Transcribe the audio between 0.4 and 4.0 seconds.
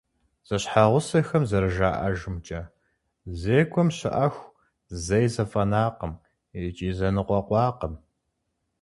Зэщхьэгъусэхэм зэрыжаӏэжымкӏэ, зекӏуэм